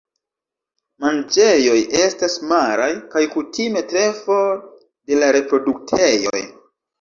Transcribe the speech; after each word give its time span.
Manĝejoj 1.03 1.75
estas 1.99 2.37
maraj 2.53 2.87
kaj 3.11 3.23
kutime 3.35 3.85
tre 3.93 4.07
for 4.23 4.59
de 5.13 5.21
la 5.21 5.31
reproduktejoj. 5.39 6.43